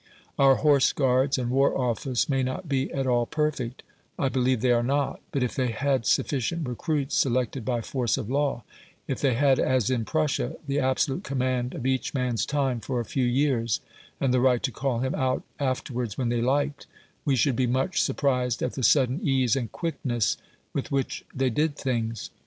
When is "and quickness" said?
19.55-20.35